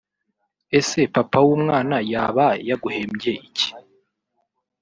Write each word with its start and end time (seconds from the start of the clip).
Ese 0.77 0.99
papa 1.15 1.39
w'umwana 1.47 1.95
yaba 2.11 2.47
yaguhembye 2.69 3.31
iki 3.47 3.69